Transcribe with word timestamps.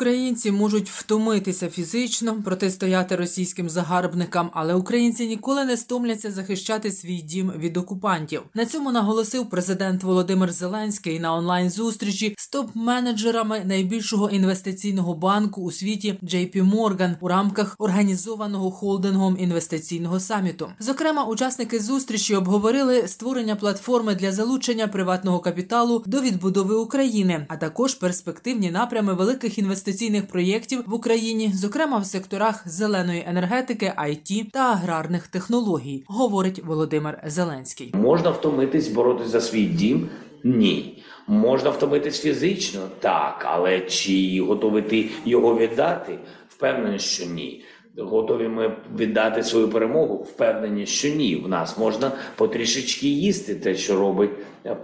Українці 0.00 0.52
можуть 0.52 0.90
втомитися 0.90 1.68
фізично, 1.68 2.42
протистояти 2.42 3.16
російським 3.16 3.70
загарбникам, 3.70 4.50
але 4.52 4.74
українці 4.74 5.26
ніколи 5.26 5.64
не 5.64 5.76
стомляться 5.76 6.30
захищати 6.30 6.92
свій 6.92 7.16
дім 7.22 7.52
від 7.58 7.76
окупантів. 7.76 8.42
На 8.54 8.66
цьому 8.66 8.92
наголосив 8.92 9.50
президент 9.50 10.02
Володимир 10.02 10.52
Зеленський 10.52 11.20
на 11.20 11.34
онлайн 11.34 11.70
зустрічі 11.70 12.34
з 12.38 12.52
топ-менеджерами 12.52 13.64
найбільшого 13.64 14.30
інвестиційного 14.30 15.14
банку 15.14 15.62
у 15.62 15.70
світі 15.70 16.18
JP 16.22 16.74
Morgan 16.74 17.14
у 17.20 17.28
рамках 17.28 17.76
організованого 17.78 18.70
холдингом 18.70 19.36
інвестиційного 19.40 20.20
саміту. 20.20 20.68
Зокрема, 20.78 21.24
учасники 21.24 21.80
зустрічі 21.80 22.34
обговорили 22.34 23.08
створення 23.08 23.56
платформи 23.56 24.14
для 24.14 24.32
залучення 24.32 24.88
приватного 24.88 25.38
капіталу 25.38 26.02
до 26.06 26.20
відбудови 26.20 26.74
України, 26.74 27.46
а 27.48 27.56
також 27.56 27.94
перспективні 27.94 28.70
напрями 28.70 29.14
великих 29.14 29.58
інвестицій 29.58 29.89
інвестиційних 29.90 30.26
проєктів 30.26 30.84
в 30.86 30.94
Україні, 30.94 31.50
зокрема 31.54 31.98
в 31.98 32.06
секторах 32.06 32.68
зеленої 32.68 33.24
енергетики, 33.26 33.92
IT 33.98 34.50
та 34.52 34.60
аграрних 34.60 35.26
технологій, 35.28 36.04
говорить 36.06 36.64
Володимир 36.64 37.22
Зеленський. 37.26 37.92
Можна 37.94 38.30
втомитись 38.30 38.88
боротися 38.88 39.28
за 39.28 39.40
свій 39.40 39.64
дім? 39.64 40.08
Ні. 40.44 41.02
Можна 41.26 41.70
втомитись 41.70 42.20
фізично, 42.20 42.80
так, 43.00 43.42
але 43.44 43.80
чи 43.80 44.40
готові 44.48 44.82
ти 44.82 45.08
його 45.24 45.58
віддати? 45.58 46.18
Впевнений, 46.48 46.98
що 46.98 47.26
ні. 47.26 47.64
Готові 47.98 48.48
ми 48.48 48.76
віддати 48.98 49.42
свою 49.42 49.68
перемогу? 49.68 50.14
Впевнені, 50.16 50.86
що 50.86 51.08
ні. 51.08 51.36
В 51.36 51.48
нас 51.48 51.78
можна 51.78 52.12
потрішечки 52.36 53.08
їсти 53.08 53.54
те, 53.54 53.74
що 53.74 54.00
робить 54.00 54.30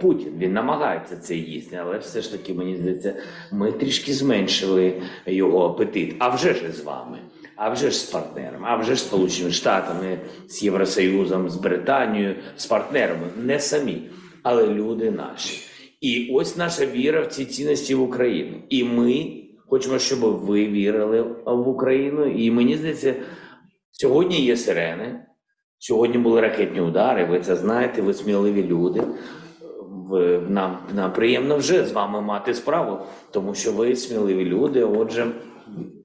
Путін. 0.01 0.33
Він 0.37 0.53
намагається 0.53 1.17
це 1.17 1.35
їсти, 1.35 1.75
але 1.81 1.97
все 1.97 2.21
ж 2.21 2.31
таки 2.31 2.53
мені 2.53 2.75
здається, 2.75 3.13
ми 3.51 3.71
трішки 3.71 4.13
зменшили 4.13 5.01
його 5.25 5.65
апетит. 5.65 6.15
А 6.19 6.29
вже 6.29 6.53
ж 6.53 6.71
з 6.71 6.83
вами, 6.83 7.17
а 7.55 7.69
вже 7.69 7.91
ж 7.91 7.97
з 7.97 8.03
партнерами, 8.03 8.67
а 8.67 8.75
вже 8.75 8.95
ж 8.95 9.01
з 9.01 9.05
Сполученими 9.05 9.53
Штатами, 9.53 10.17
з 10.47 10.63
Євросоюзом, 10.63 11.49
з 11.49 11.55
Британією, 11.55 12.35
з 12.57 12.65
партнерами, 12.65 13.27
не 13.43 13.59
самі, 13.59 14.01
але 14.43 14.67
люди 14.67 15.11
наші. 15.11 15.63
І 16.01 16.29
ось 16.33 16.57
наша 16.57 16.85
віра 16.85 17.21
в 17.21 17.27
ці 17.27 17.45
цінності 17.45 17.95
в 17.95 18.01
Україну. 18.01 18.57
І 18.69 18.83
ми. 18.83 19.43
Хочемо, 19.69 19.99
щоб 19.99 20.19
ви 20.19 20.65
вірили 20.65 21.21
в 21.45 21.67
Україну. 21.67 22.25
І 22.25 22.51
мені 22.51 22.77
здається, 22.77 23.15
сьогодні 23.91 24.45
є 24.45 24.57
сирени. 24.57 25.19
Сьогодні 25.79 26.17
були 26.17 26.41
ракетні 26.41 26.81
удари. 26.81 27.25
Ви 27.25 27.39
це 27.39 27.55
знаєте, 27.55 28.01
ви 28.01 28.13
сміливі 28.13 28.63
люди. 28.63 29.03
Нам 30.49 30.77
нам 30.95 31.13
приємно 31.13 31.57
вже 31.57 31.85
з 31.85 31.91
вами 31.91 32.21
мати 32.21 32.53
справу, 32.53 32.99
тому 33.31 33.55
що 33.55 33.71
ви 33.71 33.95
сміливі 33.95 34.45
люди. 34.45 34.83
Отже, 34.83 35.27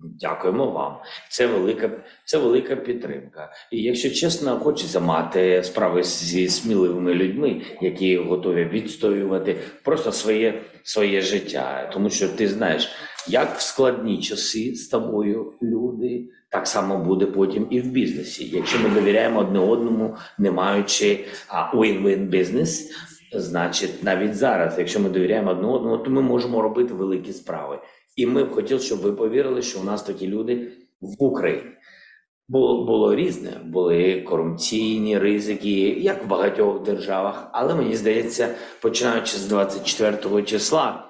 дякуємо 0.01 0.67
вам. 0.67 0.97
Це 1.31 1.47
велика 1.47 1.91
це 2.25 2.39
велика 2.39 2.77
підтримка. 2.77 3.53
І 3.71 3.83
якщо 3.83 4.11
чесно, 4.11 4.59
хочеться 4.59 5.01
мати 5.01 5.63
справи 5.65 6.03
зі 6.03 6.49
сміливими 6.49 7.15
людьми, 7.15 7.63
які 7.81 8.17
готові 8.17 8.65
відстоювати 8.65 9.57
просто 9.85 10.13
своє 10.13 10.63
своє 10.83 11.21
життя, 11.21 11.91
тому 11.93 12.11
що 12.11 12.29
ти 12.29 12.49
знаєш. 12.49 12.89
Як 13.29 13.57
в 13.57 13.61
складні 13.61 14.21
часи 14.21 14.75
з 14.75 14.89
тобою 14.89 15.53
люди, 15.63 16.25
так 16.49 16.67
само 16.67 16.99
буде 16.99 17.27
потім 17.27 17.67
і 17.71 17.81
в 17.81 17.87
бізнесі. 17.87 18.51
Якщо 18.53 18.79
ми 18.79 18.89
довіряємо 18.89 19.41
одне 19.41 19.59
одному, 19.59 20.17
не 20.39 20.51
маючи 20.51 21.25
win-win 21.75 22.27
бізнес, 22.27 22.91
значить 23.35 24.03
навіть 24.03 24.35
зараз, 24.35 24.79
якщо 24.79 25.01
ми 25.01 25.09
довіряємо 25.09 25.51
одне 25.51 25.69
одному, 25.69 25.99
то 25.99 26.11
ми 26.11 26.23
можемо 26.23 26.63
робити 26.63 26.95
великі 26.95 27.33
справи. 27.33 27.79
І 28.17 28.27
ми 28.27 28.45
б 28.45 28.51
хотіли, 28.51 28.81
щоб 28.81 28.99
ви 28.99 29.13
повірили, 29.13 29.63
що 29.63 29.81
у 29.81 29.85
нас 29.85 30.03
такі 30.03 30.29
люди 30.29 30.73
в 31.01 31.25
Україні. 31.25 31.71
Було 32.49 32.85
було 32.85 33.15
різне, 33.15 33.61
були 33.65 34.21
корупційні 34.21 35.19
ризики, 35.19 35.81
як 36.01 36.25
в 36.25 36.29
багатьох 36.29 36.83
державах. 36.83 37.51
Але 37.53 37.75
мені 37.75 37.97
здається, 37.97 38.55
починаючи 38.81 39.37
з 39.37 39.47
24 39.47 40.43
числа 40.43 41.07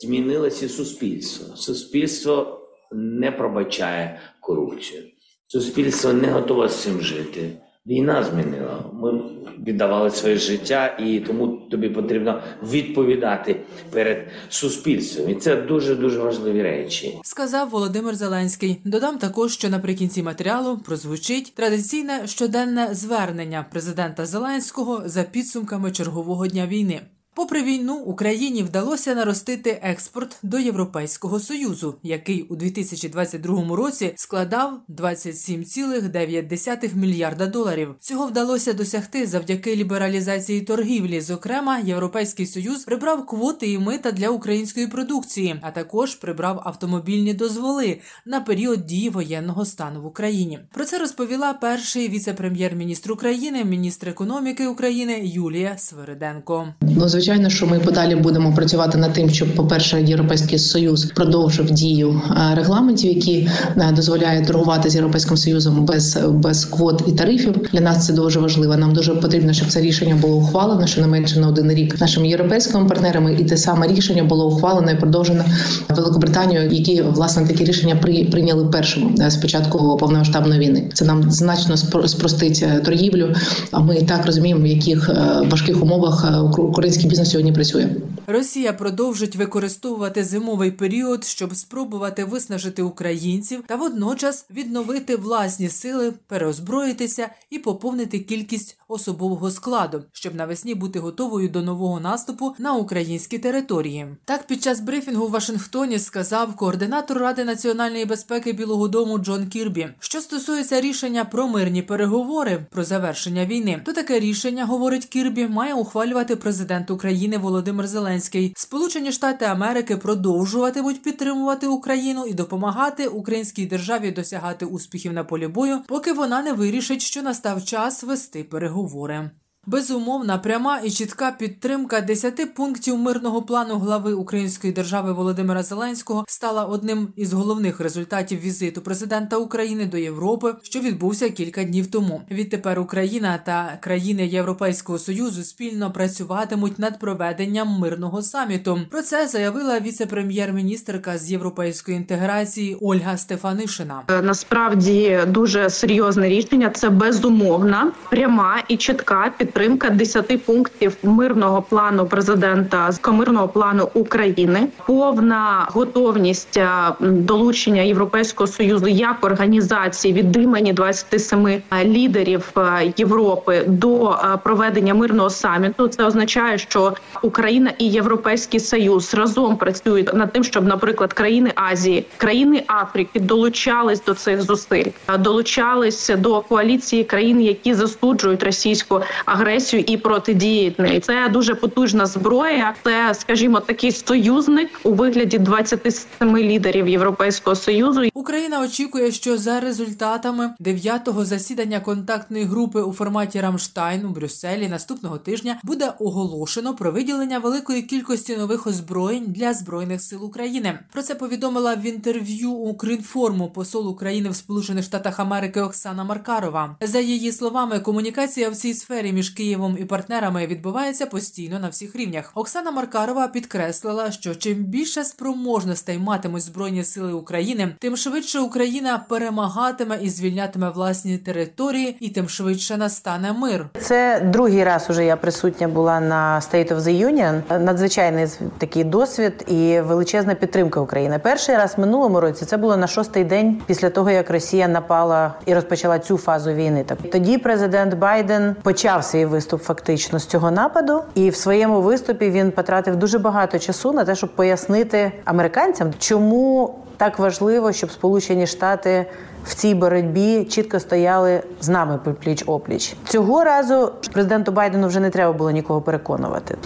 змінилося 0.00 0.68
суспільство. 0.68 1.56
Суспільство 1.56 2.60
не 2.92 3.32
пробачає 3.32 4.20
корупцію. 4.40 5.02
Суспільство 5.46 6.12
не 6.12 6.28
готове 6.28 6.68
з 6.68 6.82
цим 6.82 7.00
жити. 7.00 7.50
Війна 7.86 8.24
змінила. 8.24 8.90
Ми 8.92 9.22
віддавали 9.66 10.10
своє 10.10 10.36
життя, 10.36 10.96
і 11.00 11.20
тому 11.20 11.46
тобі 11.70 11.88
потрібно 11.88 12.42
відповідати 12.62 13.60
перед 13.90 14.28
суспільством. 14.48 15.30
І 15.30 15.34
це 15.34 15.56
дуже 15.56 15.94
дуже 15.94 16.18
важливі 16.18 16.62
речі. 16.62 17.18
Сказав 17.22 17.68
Володимир 17.68 18.14
Зеленський. 18.14 18.80
Додам 18.84 19.18
також, 19.18 19.52
що 19.52 19.68
наприкінці 19.68 20.22
матеріалу 20.22 20.78
прозвучить 20.78 21.54
традиційне 21.54 22.26
щоденне 22.26 22.88
звернення 22.94 23.66
президента 23.70 24.26
Зеленського 24.26 25.02
за 25.04 25.22
підсумками 25.22 25.92
чергового 25.92 26.46
дня 26.46 26.66
війни. 26.66 27.00
Попри 27.36 27.62
війну, 27.62 27.94
Україні 27.94 28.62
вдалося 28.62 29.14
наростити 29.14 29.80
експорт 29.82 30.36
до 30.42 30.58
Європейського 30.58 31.40
союзу, 31.40 31.94
який 32.02 32.42
у 32.42 32.56
2022 32.56 33.76
році 33.76 34.12
складав 34.16 34.80
27,9 34.88 36.96
мільярда 36.96 37.46
доларів. 37.46 37.94
Цього 38.00 38.26
вдалося 38.26 38.72
досягти 38.72 39.26
завдяки 39.26 39.76
лібералізації 39.76 40.60
торгівлі. 40.60 41.20
Зокрема, 41.20 41.78
європейський 41.78 42.46
союз 42.46 42.84
прибрав 42.84 43.26
квоти 43.26 43.72
і 43.72 43.78
мита 43.78 44.12
для 44.12 44.28
української 44.28 44.86
продукції, 44.86 45.56
а 45.62 45.70
також 45.70 46.14
прибрав 46.14 46.62
автомобільні 46.64 47.34
дозволи 47.34 48.00
на 48.26 48.40
період 48.40 48.86
дії 48.86 49.10
воєнного 49.10 49.64
стану 49.64 50.02
в 50.02 50.06
Україні. 50.06 50.58
Про 50.72 50.84
це 50.84 50.98
розповіла 50.98 51.52
перший 51.52 52.08
віце-прем'єр-міністр 52.08 53.12
України, 53.12 53.64
міністр 53.64 54.08
економіки 54.08 54.66
України 54.66 55.20
Юлія 55.24 55.78
Свириденко. 55.78 56.74
Звичайно, 57.24 57.50
що 57.50 57.66
ми 57.66 57.78
подалі 57.78 58.14
будемо 58.14 58.54
працювати 58.54 58.98
над 58.98 59.12
тим, 59.12 59.30
щоб, 59.30 59.54
по 59.54 59.66
перше, 59.66 60.02
європейський 60.02 60.58
союз 60.58 61.04
продовжив 61.04 61.70
дію 61.70 62.22
е, 62.30 62.54
регламентів, 62.54 63.14
які 63.14 63.48
е, 63.76 63.92
дозволяють 63.96 64.46
торгувати 64.46 64.90
з 64.90 64.94
європейським 64.94 65.36
союзом 65.36 65.84
без 65.84 66.18
без 66.30 66.64
квот 66.64 67.04
і 67.08 67.12
тарифів. 67.12 67.54
Для 67.72 67.80
нас 67.80 68.06
це 68.06 68.12
дуже 68.12 68.40
важливо. 68.40 68.76
Нам 68.76 68.92
дуже 68.92 69.14
потрібно, 69.14 69.52
щоб 69.52 69.68
це 69.68 69.80
рішення 69.80 70.14
було 70.14 70.36
ухвалено 70.36 70.86
що 70.86 71.00
не 71.00 71.06
менше 71.06 71.40
на 71.40 71.48
один 71.48 71.72
рік 71.72 72.00
нашими 72.00 72.28
європейськими 72.28 72.88
партнерами, 72.88 73.36
і 73.40 73.44
те 73.44 73.56
саме 73.56 73.86
рішення 73.86 74.24
було 74.24 74.48
ухвалено 74.48 74.90
і 74.90 74.96
продовжено 74.96 75.44
Великобританією, 75.88 76.70
які 76.70 77.02
власне 77.02 77.46
такі 77.46 77.64
рішення 77.64 77.96
при 77.96 78.24
прийняли 78.24 78.64
першим 78.64 79.14
е, 79.20 79.30
з 79.30 79.36
початку 79.36 79.96
повномасштабної 79.96 80.60
війни. 80.60 80.90
Це 80.94 81.04
нам 81.04 81.30
значно 81.30 81.76
спростить 82.06 82.64
торгівлю. 82.84 83.34
А 83.70 83.80
ми 83.80 84.02
так 84.02 84.26
розуміємо, 84.26 84.60
в 84.60 84.66
яких 84.66 85.10
важких 85.50 85.82
умовах 85.82 86.26
український 86.58 87.13
бізнес 87.14 87.30
сьогодні 87.30 87.52
працює. 87.52 87.88
Росія 88.26 88.72
продовжить 88.72 89.36
використовувати 89.36 90.24
зимовий 90.24 90.70
період, 90.70 91.24
щоб 91.24 91.56
спробувати 91.56 92.24
виснажити 92.24 92.82
українців 92.82 93.64
та 93.66 93.76
водночас 93.76 94.46
відновити 94.50 95.16
власні 95.16 95.68
сили, 95.68 96.12
переозброїтися 96.26 97.28
і 97.50 97.58
поповнити 97.58 98.18
кількість 98.18 98.78
особового 98.88 99.50
складу, 99.50 100.04
щоб 100.12 100.34
навесні 100.34 100.74
бути 100.74 100.98
готовою 100.98 101.48
до 101.48 101.62
нового 101.62 102.00
наступу 102.00 102.54
на 102.58 102.74
українські 102.74 103.38
території. 103.38 104.06
Так, 104.24 104.46
під 104.46 104.62
час 104.62 104.80
брифінгу 104.80 105.26
в 105.26 105.30
Вашингтоні 105.30 105.98
сказав 105.98 106.56
координатор 106.56 107.18
Ради 107.18 107.44
національної 107.44 108.04
безпеки 108.04 108.52
Білого 108.52 108.88
Дому 108.88 109.18
Джон 109.18 109.48
Кірбі. 109.48 109.88
Що 109.98 110.20
стосується 110.20 110.80
рішення 110.80 111.24
про 111.24 111.48
мирні 111.48 111.82
переговори 111.82 112.66
про 112.70 112.84
завершення 112.84 113.46
війни, 113.46 113.82
то 113.84 113.92
таке 113.92 114.20
рішення, 114.20 114.64
говорить 114.64 115.04
Кірбі, 115.06 115.48
має 115.48 115.74
ухвалювати 115.74 116.36
президент 116.36 116.90
України 116.90 117.38
Володимир 117.38 117.86
Зеленський. 117.86 118.52
Сполучені 118.56 119.12
Штати 119.12 119.44
Америки 119.44 119.96
продовжуватимуть 119.96 121.02
підтримувати 121.02 121.66
Україну 121.66 122.26
і 122.26 122.34
допомагати 122.34 123.06
українській 123.06 123.66
державі 123.66 124.10
досягати 124.10 124.66
успіхів 124.66 125.12
на 125.12 125.24
полі 125.24 125.46
бою, 125.46 125.80
поки 125.86 126.12
вона 126.12 126.42
не 126.42 126.52
вирішить, 126.52 127.02
що 127.02 127.22
настав 127.22 127.64
час 127.64 128.02
вести 128.02 128.44
переговори 128.44 128.73
переговори. 128.74 129.30
Безумовна, 129.66 130.38
пряма 130.38 130.80
і 130.84 130.90
чітка 130.90 131.34
підтримка 131.38 132.00
десяти 132.00 132.46
пунктів 132.46 132.98
мирного 132.98 133.42
плану 133.42 133.78
глави 133.78 134.12
Української 134.12 134.72
держави 134.72 135.12
Володимира 135.12 135.62
Зеленського 135.62 136.24
стала 136.28 136.64
одним 136.64 137.08
із 137.16 137.32
головних 137.32 137.80
результатів 137.80 138.40
візиту 138.40 138.80
президента 138.80 139.36
України 139.36 139.86
до 139.86 139.96
Європи, 139.96 140.54
що 140.62 140.80
відбувся 140.80 141.30
кілька 141.30 141.64
днів 141.64 141.86
тому. 141.86 142.22
Відтепер 142.30 142.80
Україна 142.80 143.38
та 143.46 143.78
країни 143.80 144.26
Європейського 144.26 144.98
союзу 144.98 145.44
спільно 145.44 145.92
працюватимуть 145.92 146.78
над 146.78 146.98
проведенням 146.98 147.68
мирного 147.68 148.22
саміту. 148.22 148.80
Про 148.90 149.02
це 149.02 149.28
заявила 149.28 149.80
віце-прем'єр-міністрка 149.80 151.18
з 151.18 151.30
європейської 151.30 151.96
інтеграції 151.96 152.76
Ольга 152.80 153.16
Стефанишина. 153.16 154.02
Е, 154.10 154.22
Насправді 154.22 155.20
дуже 155.26 155.70
серйозне 155.70 156.28
рішення. 156.28 156.70
Це 156.70 156.90
безумовна, 156.90 157.92
пряма 158.10 158.62
і 158.68 158.76
чітка 158.76 159.32
підтримка 159.38 159.53
10 159.54 160.44
пунктів 160.44 160.96
мирного 161.02 161.62
плану 161.62 162.06
президента 162.06 162.92
з 162.92 163.00
мирного 163.12 163.48
плану 163.48 163.88
України, 163.94 164.68
повна 164.86 165.68
готовність 165.70 166.56
е, 166.56 166.68
долучення 167.00 167.82
Європейського 167.82 168.46
союзу 168.46 168.88
як 168.88 169.24
організації 169.24 170.14
від 170.14 170.36
імені 170.36 170.72
27 170.72 171.62
лідерів 171.84 172.52
е, 172.56 172.92
Європи 172.96 173.64
до 173.66 174.10
е, 174.10 174.38
проведення 174.44 174.94
мирного 174.94 175.30
саміту. 175.30 175.88
Це 175.88 176.04
означає, 176.04 176.58
що 176.58 176.92
Україна 177.22 177.72
і 177.78 177.88
Європейський 177.88 178.60
Союз 178.60 179.14
разом 179.14 179.56
працюють 179.56 180.14
над 180.14 180.32
тим, 180.32 180.44
щоб, 180.44 180.66
наприклад, 180.66 181.12
країни 181.12 181.52
Азії, 181.54 182.06
країни 182.16 182.62
Африки 182.66 183.20
долучались 183.20 184.04
до 184.04 184.14
цих 184.14 184.42
зусиль, 184.42 184.90
е, 185.08 185.18
долучались 185.18 186.10
до 186.18 186.40
коаліції 186.40 187.04
країн, 187.04 187.40
які 187.40 187.74
засуджують 187.74 188.42
російську 188.42 189.00
агресію 189.24 189.43
і 189.86 189.96
протидіють 189.96 190.78
неї. 190.78 191.00
Це 191.00 191.28
дуже 191.28 191.54
потужна 191.54 192.06
зброя. 192.06 192.74
Це, 192.84 193.14
скажімо, 193.14 193.60
такий 193.60 193.92
союзник 193.92 194.80
у 194.82 194.92
вигляді 194.92 195.38
27 195.38 196.36
лідерів 196.36 196.88
Європейського 196.88 197.56
союзу. 197.56 198.02
Україна 198.14 198.60
очікує, 198.60 199.12
що 199.12 199.38
за 199.38 199.60
результатами 199.60 200.50
дев'ятого 200.58 201.24
засідання 201.24 201.80
контактної 201.80 202.44
групи 202.44 202.82
у 202.82 202.92
форматі 202.92 203.40
Рамштайн 203.40 204.06
у 204.06 204.08
Брюсселі 204.08 204.68
наступного 204.68 205.18
тижня 205.18 205.60
буде 205.62 205.92
оголошено 205.98 206.74
про 206.74 206.92
виділення 206.92 207.38
великої 207.38 207.82
кількості 207.82 208.36
нових 208.36 208.66
озброєнь 208.66 209.24
для 209.26 209.54
збройних 209.54 210.02
сил 210.02 210.24
України. 210.24 210.78
Про 210.92 211.02
це 211.02 211.14
повідомила 211.14 211.74
в 211.74 211.86
інтерв'ю 211.86 212.50
Укрінформу 212.50 213.50
посол 213.50 213.88
України 213.88 214.30
в 214.30 214.36
Сполучених 214.36 214.84
Штатах 214.84 215.20
Америки 215.20 215.60
Оксана 215.60 216.04
Маркарова. 216.04 216.76
За 216.80 217.00
її 217.00 217.32
словами, 217.32 217.80
комунікація 217.80 218.50
в 218.50 218.56
цій 218.56 218.74
сфері 218.74 219.12
між 219.12 219.33
Києвом 219.34 219.76
і 219.80 219.84
партнерами 219.84 220.46
відбувається 220.46 221.06
постійно 221.06 221.58
на 221.58 221.68
всіх 221.68 221.96
рівнях. 221.96 222.32
Оксана 222.34 222.70
Маркарова 222.70 223.28
підкреслила, 223.28 224.10
що 224.10 224.34
чим 224.34 224.54
більше 224.54 225.04
спроможностей 225.04 225.98
матимуть 225.98 226.42
збройні 226.42 226.84
сили 226.84 227.12
України, 227.12 227.74
тим 227.78 227.96
швидше 227.96 228.38
Україна 228.40 229.04
перемагатиме 229.08 229.98
і 230.02 230.10
звільнятиме 230.10 230.70
власні 230.70 231.18
території, 231.18 231.96
і 232.00 232.08
тим 232.08 232.28
швидше 232.28 232.76
настане 232.76 233.32
мир. 233.32 233.66
Це 233.80 234.20
другий 234.32 234.64
раз 234.64 234.86
уже 234.90 235.04
я 235.04 235.16
присутня 235.16 235.68
була 235.68 236.00
на 236.00 236.40
State 236.40 236.74
of 236.74 236.78
the 236.78 237.06
Union. 237.06 237.58
Надзвичайний 237.58 238.26
такий 238.58 238.84
досвід 238.84 239.44
і 239.48 239.80
величезна 239.80 240.34
підтримка 240.34 240.80
України. 240.80 241.18
Перший 241.18 241.56
раз 241.56 241.74
в 241.76 241.80
минулому 241.80 242.20
році 242.20 242.44
це 242.44 242.56
було 242.56 242.76
на 242.76 242.86
шостий 242.86 243.24
день 243.24 243.62
після 243.66 243.90
того, 243.90 244.10
як 244.10 244.30
Росія 244.30 244.68
напала 244.68 245.34
і 245.46 245.54
розпочала 245.54 245.98
цю 245.98 246.18
фазу 246.18 246.52
війни. 246.52 246.84
Так 246.86 246.98
тоді 247.12 247.38
президент 247.38 247.94
Байден 247.94 248.56
почав 248.62 249.04
свій 249.04 249.23
виступ 249.26 249.62
фактично 249.62 250.18
з 250.18 250.26
цього 250.26 250.50
нападу, 250.50 251.02
і 251.14 251.30
в 251.30 251.36
своєму 251.36 251.80
виступі 251.80 252.30
він 252.30 252.50
потратив 252.50 252.96
дуже 252.96 253.18
багато 253.18 253.58
часу 253.58 253.92
на 253.92 254.04
те, 254.04 254.14
щоб 254.14 254.34
пояснити 254.34 255.12
американцям, 255.24 255.92
чому 255.98 256.74
так 256.96 257.18
важливо, 257.18 257.72
щоб 257.72 257.90
Сполучені 257.90 258.46
Штати 258.46 259.06
в 259.44 259.54
цій 259.54 259.74
боротьбі 259.74 260.44
чітко 260.44 260.80
стояли 260.80 261.42
з 261.60 261.68
нами 261.68 261.98
пліч 262.24 262.44
опліч. 262.46 262.96
Цього 263.08 263.44
разу 263.44 263.92
президенту 264.12 264.52
Байдену 264.52 264.88
вже 264.88 265.00
не 265.00 265.10
треба 265.10 265.32
було 265.32 265.50
нікого 265.50 265.80
переконувати. 265.80 266.58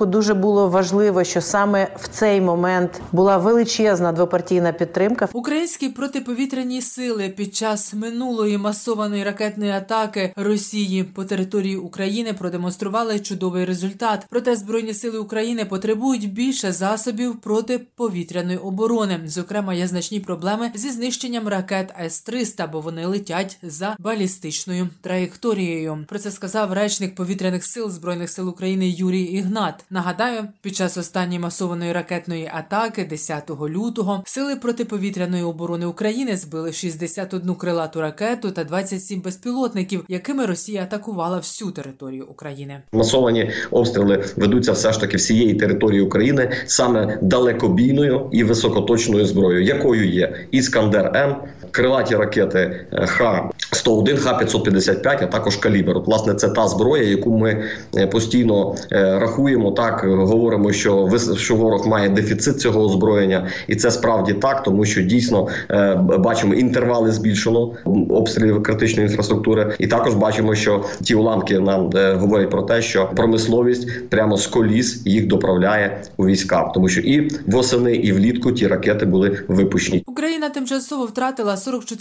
Дуже 0.00 0.34
було 0.34 0.68
важливо, 0.68 1.24
що 1.24 1.40
саме 1.40 1.88
в 2.00 2.08
цей 2.08 2.40
момент 2.40 3.00
була 3.12 3.36
величезна 3.36 4.12
двопартійна 4.12 4.72
підтримка. 4.72 5.28
Українські 5.32 5.88
протиповітряні 5.88 6.82
сили 6.82 7.28
під 7.28 7.54
час 7.54 7.94
минулої 7.94 8.58
масованої 8.58 9.24
ракетної 9.24 9.70
атаки 9.70 10.32
Росії 10.36 11.04
по 11.04 11.24
території 11.24 11.76
України 11.76 12.32
продемонстрували 12.32 13.20
чудовий 13.20 13.64
результат. 13.64 14.26
Проте 14.30 14.56
збройні 14.56 14.94
сили 14.94 15.18
України 15.18 15.64
потребують 15.64 16.32
більше 16.32 16.72
засобів 16.72 17.40
протиповітряної 17.40 18.58
оборони. 18.58 19.20
Зокрема, 19.26 19.74
є 19.74 19.86
значні 19.86 20.20
проблеми 20.20 20.70
зі 20.74 20.90
знищенням 20.90 21.48
ракет 21.48 21.94
С-300, 22.18 22.70
бо 22.72 22.80
вони 22.80 23.06
летять 23.06 23.58
за 23.62 23.96
балістичною 23.98 24.88
траєкторією. 25.00 26.04
Про 26.08 26.18
це 26.18 26.30
сказав 26.30 26.72
речник 26.72 27.14
повітряних 27.14 27.64
сил 27.64 27.90
збройних 27.90 28.30
сил 28.30 28.48
України 28.48 28.88
Юрій 28.88 29.22
Ігнат. 29.22 29.84
Нагадаю, 29.90 30.44
під 30.62 30.76
час 30.76 30.96
останньої 30.96 31.38
масованої 31.38 31.92
ракетної 31.92 32.50
атаки, 32.54 33.04
10 33.04 33.50
лютого, 33.50 34.22
сили 34.26 34.56
протиповітряної 34.56 35.42
оборони 35.42 35.86
України 35.86 36.36
збили 36.36 36.72
61 36.72 37.54
крилату 37.54 38.00
ракету 38.00 38.50
та 38.50 38.64
27 38.64 39.20
безпілотників, 39.20 40.04
якими 40.08 40.46
Росія 40.46 40.82
атакувала 40.82 41.36
всю 41.36 41.70
територію 41.70 42.26
України. 42.26 42.82
Масовані 42.92 43.50
обстріли 43.70 44.24
ведуться 44.36 44.72
все 44.72 44.92
ж 44.92 45.00
таки 45.00 45.16
всієї 45.16 45.54
території 45.54 46.00
України 46.00 46.50
саме 46.66 47.18
далекобійною 47.22 48.28
і 48.32 48.44
високоточною 48.44 49.26
зброєю, 49.26 49.64
якою 49.64 50.10
є 50.10 50.46
Іскандер 50.50 51.12
М, 51.16 51.36
крилаті 51.70 52.07
ракети 52.16 52.86
Х 52.92 53.50
101 53.72 54.16
Х-555, 54.16 55.18
а 55.22 55.26
також 55.26 55.56
калібр. 55.56 55.96
От, 55.96 56.06
Власне, 56.06 56.34
це 56.34 56.48
та 56.48 56.68
зброя, 56.68 57.02
яку 57.02 57.38
ми 57.38 57.64
е, 57.96 58.06
постійно 58.06 58.74
е, 58.92 59.18
рахуємо. 59.18 59.70
Так 59.70 60.04
говоримо, 60.04 60.72
що 60.72 61.10
що 61.36 61.54
ворог 61.56 61.86
має 61.86 62.08
дефіцит 62.08 62.60
цього 62.60 62.84
озброєння, 62.84 63.48
і 63.68 63.76
це 63.76 63.90
справді 63.90 64.32
так, 64.32 64.62
тому 64.62 64.84
що 64.84 65.02
дійсно 65.02 65.48
е, 65.70 65.94
бачимо 66.18 66.54
інтервали 66.54 67.12
збільшено 67.12 67.72
обстрілів 68.10 68.62
критичної 68.62 69.08
інфраструктури, 69.08 69.74
і 69.78 69.86
також 69.86 70.14
бачимо, 70.14 70.54
що 70.54 70.84
ті 71.02 71.14
уламки 71.14 71.58
нам 71.58 71.90
е, 71.94 72.12
говорять 72.14 72.50
про 72.50 72.62
те, 72.62 72.82
що 72.82 73.10
промисловість 73.16 74.08
прямо 74.08 74.36
з 74.36 74.46
коліс 74.46 75.02
їх 75.06 75.26
доправляє 75.26 76.02
у 76.16 76.26
війська, 76.26 76.70
тому 76.74 76.88
що 76.88 77.00
і 77.00 77.30
восени, 77.46 77.94
і 77.94 78.12
влітку 78.12 78.52
ті 78.52 78.66
ракети 78.66 79.06
були 79.06 79.44
випущені. 79.48 80.02
Україна 80.06 80.48
тимчасово 80.48 81.04
втратила 81.04 81.54
44% 81.54 81.97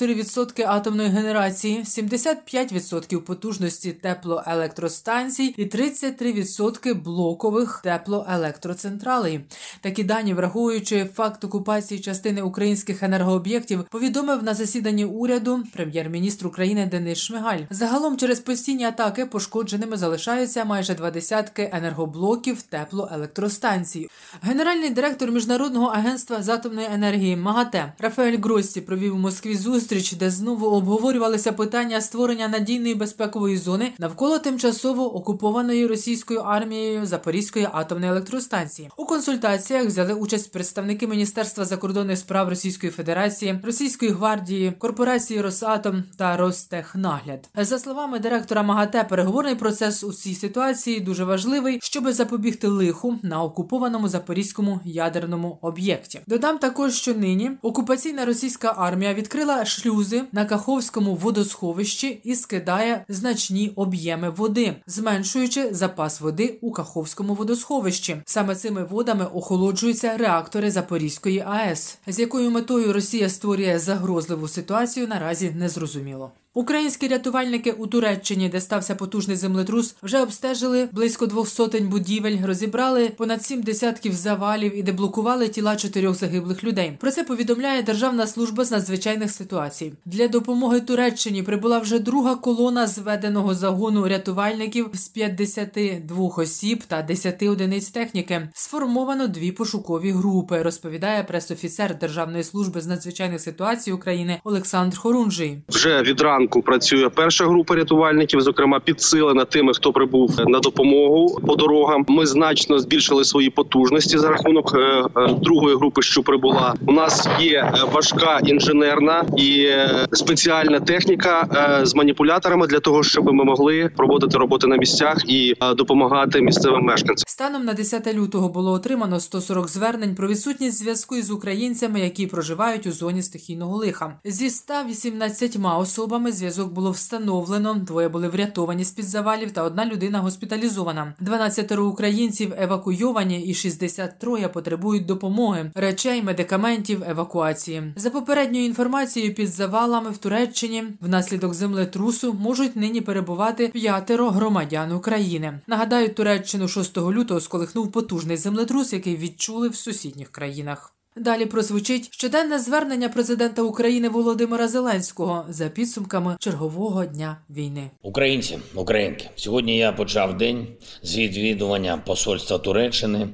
атомної 0.67 1.09
генерації, 1.09 1.83
75% 1.83 3.21
потужності 3.21 3.91
теплоелектростанцій 3.91 5.43
і 5.43 5.65
33% 5.65 6.95
блокових 6.95 7.81
теплоелектроцентралей. 7.83 9.39
Такі 9.81 10.03
дані, 10.03 10.33
враховуючи 10.33 11.09
факт 11.15 11.43
окупації 11.43 11.99
частини 11.99 12.41
українських 12.41 13.03
енергооб'єктів, 13.03 13.83
повідомив 13.83 14.43
на 14.43 14.53
засіданні 14.53 15.05
уряду 15.05 15.63
прем'єр-міністр 15.73 16.47
України 16.47 16.85
Денис 16.85 17.17
Шмигаль. 17.17 17.61
Загалом 17.69 18.17
через 18.17 18.39
постійні 18.39 18.85
атаки 18.85 19.25
пошкодженими 19.25 19.97
залишаються 19.97 20.65
майже 20.65 20.95
два 20.95 21.11
десятки 21.11 21.69
енергоблоків 21.73 22.61
теплоелектростанцій. 22.61 24.09
Генеральний 24.41 24.89
директор 24.89 25.31
міжнародного 25.31 25.87
агентства 25.87 26.43
з 26.43 26.49
атомної 26.49 26.87
енергії 26.93 27.35
МАГАТЕ 27.35 27.93
Рафаель 27.99 28.37
Грості 28.37 28.81
провів 28.81 29.15
у 29.15 29.17
Москві 29.17 29.55
зустріч, 29.55 29.86
де 30.19 30.29
знову 30.29 30.67
обговорювалися 30.67 31.51
питання 31.51 32.01
створення 32.01 32.47
надійної 32.47 32.95
безпекової 32.95 33.57
зони 33.57 33.91
навколо 33.99 34.39
тимчасово 34.39 35.15
окупованої 35.15 35.87
російською 35.87 36.39
армією 36.39 37.05
Запорізької 37.05 37.67
атомної 37.71 38.11
електростанції. 38.11 38.89
У 38.97 39.05
консультаціях 39.05 39.85
взяли 39.85 40.13
участь 40.13 40.51
представники 40.51 41.07
Міністерства 41.07 41.65
закордонних 41.65 42.17
справ 42.17 42.49
Російської 42.49 42.91
Федерації, 42.91 43.59
Російської 43.63 44.11
гвардії, 44.11 44.71
корпорації 44.71 45.41
Росатом 45.41 46.03
та 46.17 46.37
Ростехнагляд. 46.37 47.49
За 47.55 47.79
словами 47.79 48.19
директора 48.19 48.63
МАГАТЕ, 48.63 49.03
переговорний 49.03 49.55
процес 49.55 50.03
у 50.03 50.13
цій 50.13 50.35
ситуації 50.35 50.99
дуже 50.99 51.23
важливий, 51.23 51.79
щоб 51.81 52.11
запобігти 52.11 52.67
лиху 52.67 53.19
на 53.23 53.43
окупованому 53.43 54.07
запорізькому 54.07 54.79
ядерному 54.85 55.59
об'єкті. 55.61 56.21
Додам 56.27 56.57
також, 56.57 56.93
що 56.93 57.13
нині 57.13 57.51
окупаційна 57.61 58.25
російська 58.25 58.73
армія 58.77 59.13
відкрила 59.13 59.65
шлюзи 59.67 60.23
на 60.31 60.45
Каховському 60.45 61.15
водосховищі 61.15 62.21
і 62.23 62.35
скидає 62.35 63.05
значні 63.09 63.73
об'єми 63.75 64.29
води, 64.29 64.75
зменшуючи 64.87 65.73
запас 65.73 66.21
води 66.21 66.57
у 66.61 66.71
Каховському 66.71 67.33
водосховищі. 67.33 68.21
Саме 68.25 68.55
цими 68.55 68.83
водами 68.83 69.25
охолоджуються 69.25 70.17
реактори 70.17 70.71
Запорізької 70.71 71.39
АЕС, 71.39 71.97
з 72.07 72.19
якою 72.19 72.51
метою 72.51 72.93
Росія 72.93 73.29
створює 73.29 73.79
загрозливу 73.79 74.47
ситуацію, 74.47 75.07
наразі 75.07 75.51
не 75.55 75.69
зрозуміло. 75.69 76.31
Українські 76.57 77.07
рятувальники 77.07 77.71
у 77.71 77.87
Туреччині, 77.87 78.49
де 78.49 78.61
стався 78.61 78.95
потужний 78.95 79.37
землетрус, 79.37 79.95
вже 80.03 80.21
обстежили 80.21 80.89
близько 80.91 81.25
двох 81.25 81.49
сотень 81.49 81.87
будівель, 81.87 82.37
розібрали 82.45 83.09
понад 83.09 83.43
сім 83.43 83.61
десятків 83.61 84.13
завалів 84.13 84.77
і 84.77 84.83
деблокували 84.83 85.47
тіла 85.47 85.75
чотирьох 85.75 86.15
загиблих 86.15 86.63
людей. 86.63 86.97
Про 86.99 87.11
це 87.11 87.23
повідомляє 87.23 87.83
Державна 87.83 88.27
служба 88.27 88.65
з 88.65 88.71
надзвичайних 88.71 89.31
ситуацій. 89.31 89.93
Для 90.05 90.27
допомоги 90.27 90.79
Туреччині 90.79 91.43
прибула 91.43 91.79
вже 91.79 91.99
друга 91.99 92.35
колона 92.35 92.87
зведеного 92.87 93.55
загону 93.55 94.07
рятувальників 94.07 94.89
з 94.93 95.07
52 95.07 96.27
осіб 96.37 96.83
та 96.87 97.01
10 97.01 97.43
одиниць 97.43 97.89
техніки. 97.89 98.49
Сформовано 98.53 99.27
дві 99.27 99.51
пошукові 99.51 100.11
групи. 100.11 100.61
Розповідає 100.61 101.23
пресофіцер 101.23 101.97
Державної 101.97 102.43
служби 102.43 102.81
з 102.81 102.87
надзвичайних 102.87 103.41
ситуацій 103.41 103.91
України 103.91 104.39
Олександр 104.43 104.97
Хорунжий. 104.97 105.61
Вже 105.69 106.01
від 106.01 106.21
ранку 106.21 106.46
працює 106.47 107.09
перша 107.09 107.45
група 107.45 107.75
рятувальників, 107.75 108.41
зокрема 108.41 108.79
підсилена 108.79 109.45
тими, 109.45 109.73
хто 109.73 109.93
прибув 109.93 110.39
на 110.47 110.59
допомогу 110.59 111.39
по 111.47 111.55
дорогам. 111.55 112.05
Ми 112.07 112.25
значно 112.25 112.79
збільшили 112.79 113.23
свої 113.25 113.49
потужності 113.49 114.17
за 114.17 114.29
рахунок 114.29 114.75
е, 114.75 115.03
е, 115.17 115.33
другої 115.41 115.75
групи, 115.75 116.01
що 116.01 116.23
прибула. 116.23 116.73
У 116.87 116.91
нас 116.91 117.29
є 117.39 117.59
е, 117.59 117.73
важка 117.93 118.39
інженерна 118.43 119.25
і 119.37 119.69
спеціальна 120.11 120.79
техніка 120.79 121.47
з 121.83 121.95
маніпуляторами 121.95 122.67
для 122.67 122.79
того, 122.79 123.03
щоб 123.03 123.33
ми 123.33 123.43
могли 123.43 123.89
проводити 123.97 124.37
роботи 124.37 124.67
на 124.67 124.77
місцях 124.77 125.17
і 125.27 125.55
допомагати 125.75 126.41
місцевим 126.41 126.81
мешканцям. 126.81 127.23
Станом 127.27 127.65
на 127.65 127.73
10 127.73 128.13
лютого 128.13 128.49
було 128.49 128.71
отримано 128.71 129.19
140 129.19 129.67
звернень 129.67 130.15
про 130.15 130.27
відсутність 130.27 130.77
зв'язку 130.77 131.15
із 131.15 131.31
українцями, 131.31 131.99
які 131.99 132.27
проживають 132.27 132.87
у 132.87 132.91
зоні 132.91 133.21
стихійного 133.21 133.77
лиха. 133.77 134.13
Зі 134.23 134.49
118 134.49 135.57
особами 135.79 136.26
зв'язок 136.31 136.73
було 136.73 136.91
встановлено. 136.91 137.73
Двоє 137.73 138.09
були 138.09 138.27
врятовані 138.27 138.83
з 138.83 138.91
під 138.91 139.05
завалів, 139.05 139.51
та 139.51 139.63
одна 139.63 139.85
людина 139.85 140.19
госпіталізована. 140.19 141.13
12 141.19 141.71
українців 141.71 142.53
евакуйовані, 142.57 143.41
і 143.41 143.53
63 143.53 144.47
потребують 144.47 145.05
допомоги, 145.05 145.71
речей, 145.75 146.23
медикаментів, 146.23 147.03
евакуації. 147.09 147.93
За 147.95 148.09
попередньою 148.09 148.65
інформацією, 148.65 149.35
під 149.35 149.49
завалами 149.49 150.09
в 150.09 150.17
Туреччині 150.17 150.83
внаслідок 151.01 151.53
землетрусу 151.53 152.33
можуть 152.33 152.75
нині 152.75 153.01
перебувати 153.01 153.67
п'ятеро 153.67 154.29
громадян 154.29 154.91
України. 154.91 155.59
Нагадаю, 155.67 156.13
Туреччину 156.13 156.67
6 156.67 156.97
лютого 156.97 157.39
сколихнув 157.39 157.91
потужний 157.91 158.37
землетрус, 158.37 158.93
який 158.93 159.17
відчули 159.17 159.69
в 159.69 159.75
сусідніх 159.75 160.29
країнах. 160.29 160.96
Далі 161.19 161.45
прозвучить 161.45 162.13
щоденне 162.13 162.59
звернення 162.59 163.09
президента 163.09 163.61
України 163.61 164.09
Володимира 164.09 164.67
Зеленського 164.67 165.45
за 165.49 165.69
підсумками 165.69 166.35
чергового 166.39 167.05
дня 167.05 167.37
війни. 167.49 167.89
Українці, 168.01 168.59
українки, 168.75 169.29
сьогодні 169.35 169.77
я 169.77 169.91
почав 169.91 170.37
день 170.37 170.67
з 171.03 171.17
відвідування 171.17 171.97
посольства 172.05 172.57
Туреччини 172.57 173.29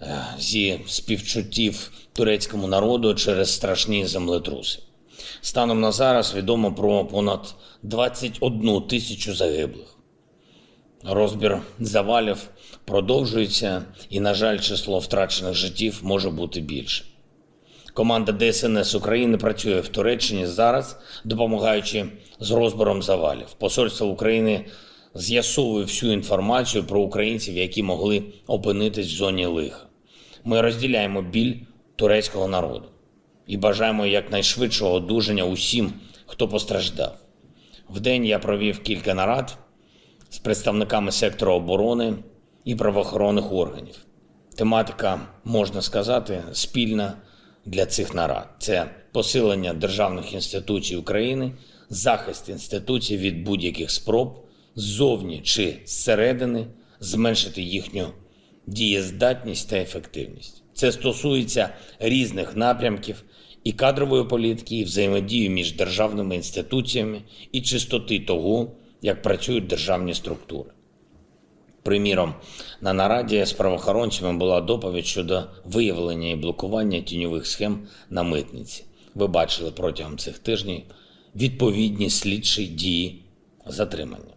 е, 0.00 0.24
зі 0.38 0.80
співчуттів 0.86 1.90
турецькому 2.12 2.68
народу 2.68 3.14
через 3.14 3.54
страшні 3.54 4.06
землетруси. 4.06 4.78
Станом 5.40 5.80
на 5.80 5.92
зараз 5.92 6.34
відомо 6.34 6.74
про 6.74 7.04
понад 7.04 7.54
21 7.82 8.80
тисячу 8.80 9.34
загиблих. 9.34 9.86
Розбір 11.04 11.58
завалів 11.80 12.38
продовжується, 12.84 13.82
і, 14.10 14.20
на 14.20 14.34
жаль, 14.34 14.58
число 14.58 14.98
втрачених 14.98 15.54
життів 15.54 16.00
може 16.02 16.30
бути 16.30 16.60
більше. 16.60 17.04
Команда 17.94 18.32
ДСНС 18.32 18.94
України 18.94 19.36
працює 19.36 19.80
в 19.80 19.88
Туреччині 19.88 20.46
зараз, 20.46 20.98
допомагаючи 21.24 22.06
з 22.40 22.50
розбором 22.50 23.02
завалів. 23.02 23.46
Посольство 23.58 24.06
України 24.06 24.64
з'ясовує 25.14 25.84
всю 25.84 26.12
інформацію 26.12 26.84
про 26.84 27.00
українців, 27.00 27.56
які 27.56 27.82
могли 27.82 28.22
опинитись 28.46 29.06
в 29.06 29.16
зоні 29.16 29.46
лиха. 29.46 29.86
Ми 30.44 30.60
розділяємо 30.60 31.22
біль 31.22 31.54
турецького 31.96 32.48
народу 32.48 32.84
і 33.46 33.56
бажаємо 33.56 34.06
якнайшвидшого 34.06 34.94
одужання 34.94 35.44
усім, 35.44 35.92
хто 36.26 36.48
постраждав. 36.48 37.16
Вдень 37.90 38.24
я 38.24 38.38
провів 38.38 38.82
кілька 38.82 39.14
нарад 39.14 39.56
з 40.30 40.38
представниками 40.38 41.12
сектору 41.12 41.52
оборони 41.52 42.14
і 42.64 42.74
правоохоронних 42.74 43.52
органів. 43.52 43.96
Тематика, 44.56 45.20
можна 45.44 45.82
сказати, 45.82 46.42
спільна 46.52 47.12
для 47.66 47.86
цих 47.86 48.14
нарад: 48.14 48.48
це 48.58 48.90
посилення 49.12 49.72
державних 49.72 50.32
інституцій 50.32 50.96
України, 50.96 51.52
захист 51.90 52.48
інституцій 52.48 53.16
від 53.16 53.44
будь-яких 53.44 53.90
спроб 53.90 54.46
ззовні 54.76 55.40
чи 55.44 55.76
зсередини 55.84 56.66
зменшити 57.00 57.62
їхню 57.62 58.06
дієздатність 58.66 59.70
та 59.70 59.76
ефективність. 59.76 60.62
Це 60.74 60.92
стосується 60.92 61.68
різних 61.98 62.56
напрямків 62.56 63.24
і 63.64 63.72
кадрової 63.72 64.24
політики, 64.24 64.76
і 64.76 64.84
взаємодії 64.84 65.48
між 65.48 65.72
державними 65.72 66.36
інституціями, 66.36 67.22
і 67.52 67.60
чистоти 67.60 68.20
того, 68.20 68.72
як 69.02 69.22
працюють 69.22 69.66
державні 69.66 70.14
структури. 70.14 70.70
Приміром, 71.82 72.34
на 72.80 72.92
нараді 72.92 73.44
з 73.44 73.52
правоохоронцями 73.52 74.38
була 74.38 74.60
доповідь 74.60 75.06
щодо 75.06 75.42
виявлення 75.64 76.28
і 76.28 76.36
блокування 76.36 77.00
тіньових 77.00 77.46
схем 77.46 77.78
на 78.10 78.22
митниці. 78.22 78.84
Ви 79.14 79.26
бачили 79.26 79.70
протягом 79.70 80.18
цих 80.18 80.38
тижнів 80.38 80.80
відповідні 81.36 82.10
слідчі 82.10 82.66
дії 82.66 83.24
затримання. 83.66 84.32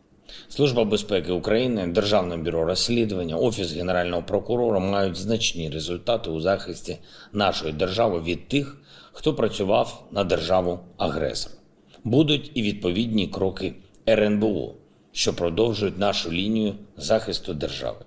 Служба 0.50 0.84
безпеки 0.84 1.32
України, 1.32 1.88
Державне 1.88 2.38
бюро 2.38 2.66
розслідування, 2.66 3.36
Офіс 3.36 3.74
Генерального 3.74 4.24
прокурора 4.24 4.80
мають 4.80 5.16
значні 5.16 5.70
результати 5.70 6.30
у 6.30 6.40
захисті 6.40 6.98
нашої 7.34 7.74
держави 7.74 8.22
від 8.22 8.48
тих, 8.48 8.78
хто 9.14 9.34
працював 9.34 10.08
на 10.12 10.24
державу 10.24 10.80
агресора. 10.98 11.56
Будуть 12.04 12.52
і 12.54 12.62
відповідні 12.62 13.28
кроки 13.28 13.74
РНБО, 14.10 14.74
що 15.16 15.34
продовжують 15.34 15.98
нашу 15.98 16.32
лінію 16.32 16.76
захисту 16.98 17.54
держави. 17.54 18.06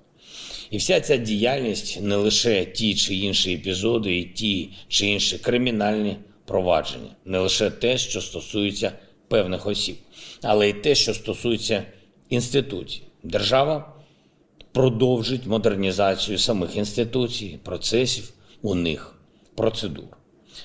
І 0.71 0.77
вся 0.77 1.01
ця 1.01 1.17
діяльність 1.17 2.01
не 2.01 2.17
лише 2.17 2.65
ті 2.65 2.95
чи 2.95 3.15
інші 3.15 3.55
епізоди, 3.55 4.19
і 4.19 4.25
ті 4.25 4.71
чи 4.89 5.07
інші 5.07 5.39
кримінальні 5.39 6.17
провадження, 6.45 7.11
не 7.25 7.39
лише 7.39 7.71
те, 7.71 7.99
що 7.99 8.21
стосується 8.21 8.93
певних 9.29 9.67
осіб, 9.67 9.97
але 10.43 10.69
й 10.69 10.73
те, 10.73 10.95
що 10.95 11.15
стосується 11.15 11.83
інституцій. 12.31 13.03
Держава 13.23 13.93
продовжить 14.73 15.47
модернізацію 15.47 16.39
самих 16.39 16.77
інституцій, 16.77 17.59
процесів 17.63 18.33
у 18.63 18.75
них, 18.75 19.15
процедур. 19.55 20.05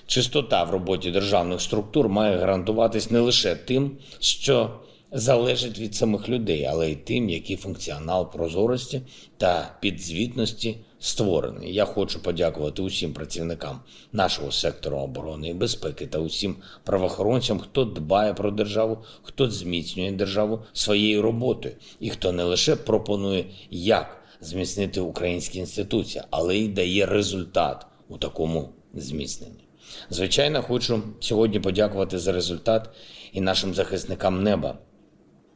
Чистота 0.08 0.64
в 0.64 0.70
роботі 0.70 1.12
державних 1.12 1.62
структур 1.62 2.10
має 2.10 2.38
гарантуватись 2.38 3.12
не 3.12 3.20
лише 3.20 3.56
тим, 3.56 3.98
що 4.20 4.80
залежить 5.13 5.79
від 5.79 5.96
самих 5.96 6.29
людей, 6.29 6.65
але 6.65 6.91
й 6.91 6.96
тим, 6.96 7.29
який 7.29 7.55
функціонал 7.55 8.32
прозорості 8.32 9.01
та 9.38 9.77
підзвітності 9.82 10.77
створений. 11.00 11.74
Я 11.74 11.86
хочу 11.86 12.24
подякувати 12.24 12.82
усім 12.82 13.13
працівникам 13.13 13.79
нашого 14.12 14.51
сектору 14.51 14.98
оборони 14.98 15.50
і 15.50 15.53
безпеки 15.53 16.08
та 16.08 16.20
усім 16.20 16.55
правоохоронцям, 16.84 17.60
хто 17.60 17.86
дбає 17.86 18.34
про 18.34 18.51
державу, 18.51 18.98
хто 19.24 19.50
зміцнює 19.50 20.12
державу 20.12 20.60
своєю 20.74 21.22
роботою, 21.22 21.75
і 22.00 22.10
хто 22.10 22.32
не 22.32 22.43
лише 22.43 22.75
пропонує, 22.75 23.46
як 23.72 24.22
зміцнити 24.41 25.01
українські 25.01 25.60
інституції, 25.60 26.24
але 26.29 26.58
й 26.58 26.67
дає 26.67 27.05
результат 27.05 27.86
у 28.10 28.17
такому 28.17 28.70
зміцненні. 28.93 29.63
Звичайно, 30.10 30.62
хочу 30.62 31.01
сьогодні 31.20 31.60
подякувати 31.60 32.20
за 32.20 32.32
результат 32.32 32.89
і 33.34 33.41
нашим 33.41 33.74
захисникам 33.74 34.43
неба 34.43 34.77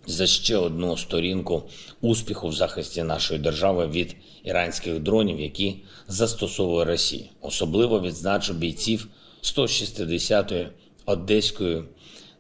за 0.08 0.28
ще 0.28 0.58
одну 0.58 0.98
сторінку 0.98 1.64
успіху 2.02 2.48
в 2.48 2.54
захисті 2.54 3.04
нашої 3.04 3.40
держави 3.40 3.88
від 3.88 4.16
іранських 4.44 5.00
дронів, 5.00 5.40
які 5.40 5.76
застосовує 6.08 6.86
Росія. 6.86 7.26
Особливо 7.42 8.02
відзначу 8.02 8.54
бійців 8.54 9.08
160-ї 9.44 10.68
Одеської, 11.06 11.84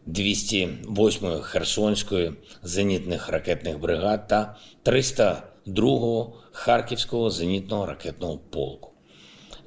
208-ї 0.07 1.41
Херсонської 1.41 2.33
зенітних 2.63 3.29
ракетних 3.29 3.79
бригад 3.79 4.27
та 4.27 4.55
302-го 4.86 6.33
Харківського 6.51 7.29
зенітного 7.29 7.86
ракетного 7.86 8.38
полку. 8.38 8.91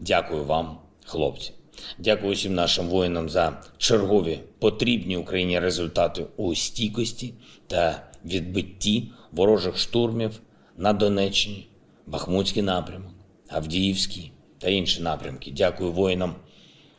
Дякую 0.01 0.45
вам, 0.45 0.79
хлопці. 1.05 1.53
Дякую 1.99 2.35
всім 2.35 2.55
нашим 2.55 2.87
воїнам 2.87 3.29
за 3.29 3.63
чергові 3.79 4.41
потрібні 4.59 5.17
Україні 5.17 5.59
результати 5.59 6.27
у 6.37 6.55
стійкості 6.55 7.35
та 7.67 8.11
відбитті 8.25 9.09
ворожих 9.33 9.79
штурмів 9.79 10.41
на 10.77 10.93
Донеччині, 10.93 11.67
Бахмутський 12.07 12.63
напрямок, 12.63 13.13
Авдіївський 13.49 14.33
та 14.59 14.69
інші 14.69 15.03
напрямки. 15.03 15.53
Дякую 15.57 15.93
воїнам 15.93 16.35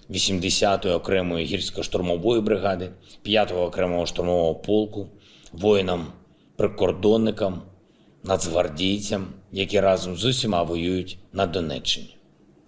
80-ї 0.10 0.94
окремої 0.94 1.46
гірсько-штурмової 1.46 2.42
бригади, 2.42 2.92
5-го 3.26 3.62
окремого 3.62 4.06
штурмового 4.06 4.56
полку, 4.56 5.08
воїнам-прикордонникам, 5.54 7.62
нацгвардійцям, 8.24 9.28
які 9.52 9.80
разом 9.80 10.16
з 10.16 10.26
усіма 10.26 10.64
воюють 10.64 11.18
на 11.34 11.46
Донеччині. 11.46 12.16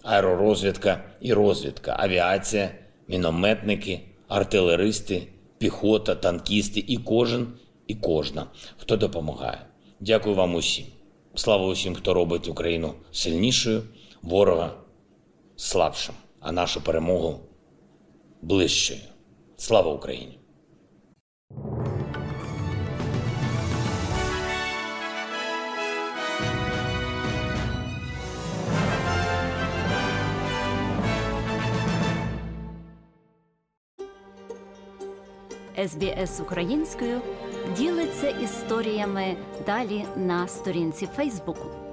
Аеророзвідка 0.04 1.04
і 1.20 1.32
розвідка, 1.32 1.96
авіація, 1.98 2.70
мінометники, 3.08 4.00
артилеристи, 4.28 5.28
піхота, 5.58 6.14
танкісти 6.14 6.84
і 6.86 6.96
кожен 6.96 7.46
і 7.86 7.94
кожна, 7.94 8.46
хто 8.78 8.96
допомагає. 8.96 9.66
Дякую 10.00 10.34
вам 10.34 10.54
усім. 10.54 10.86
Слава 11.34 11.66
усім, 11.66 11.94
хто 11.94 12.14
робить 12.14 12.48
Україну 12.48 12.94
сильнішою, 13.12 13.82
ворога 14.22 14.72
слабшим, 15.56 16.14
а 16.40 16.52
нашу 16.52 16.80
перемогу 16.80 17.40
ближчою. 18.42 19.00
Слава 19.56 19.92
Україні! 19.92 20.38
СБС 35.88 36.40
українською 36.40 37.20
ділиться 37.76 38.28
історіями 38.28 39.36
далі 39.66 40.04
на 40.16 40.48
сторінці 40.48 41.08
Фейсбуку. 41.16 41.83